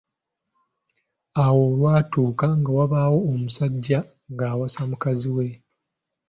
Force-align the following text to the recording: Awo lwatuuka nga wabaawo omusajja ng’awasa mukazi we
Awo 1.43 1.63
lwatuuka 1.75 2.47
nga 2.59 2.71
wabaawo 2.77 3.17
omusajja 3.31 3.99
ng’awasa 4.31 4.81
mukazi 4.89 5.29
we 5.35 5.47